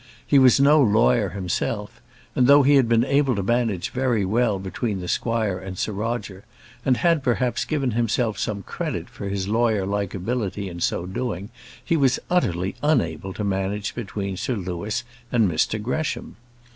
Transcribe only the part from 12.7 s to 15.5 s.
unable to manage between Sir Louis and